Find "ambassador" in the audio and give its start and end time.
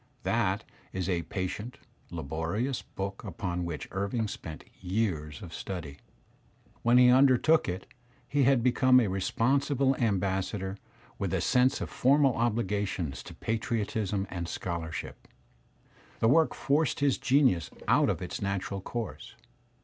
9.97-10.79